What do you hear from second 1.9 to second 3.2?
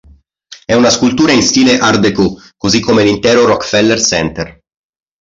déco, così come